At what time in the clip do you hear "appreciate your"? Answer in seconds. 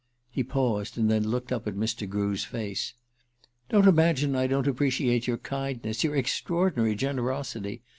4.67-5.37